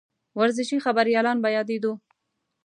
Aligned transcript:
ورزشي 0.39 0.77
خبریالان 0.85 1.37
به 1.43 1.49
یادېدوو. 1.57 1.93